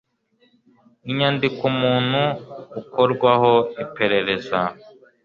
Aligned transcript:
inyandiko 1.09 1.61
umuntu 1.71 2.21
ukorwaho 2.79 3.51
iperereza 3.83 4.59